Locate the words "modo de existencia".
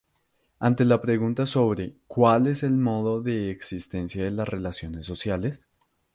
2.75-4.23